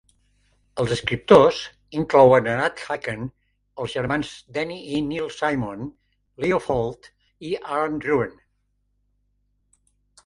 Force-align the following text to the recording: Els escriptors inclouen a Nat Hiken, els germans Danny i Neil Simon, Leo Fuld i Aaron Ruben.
Els 0.83 0.93
escriptors 0.93 1.59
inclouen 2.03 2.49
a 2.53 2.55
Nat 2.61 2.81
Hiken, 2.85 3.27
els 3.85 3.93
germans 3.99 4.33
Danny 4.57 4.79
i 4.97 5.03
Neil 5.11 5.29
Simon, 5.37 5.87
Leo 6.45 6.61
Fuld 6.71 7.09
i 7.51 7.55
Aaron 7.61 8.05
Ruben. 8.09 8.37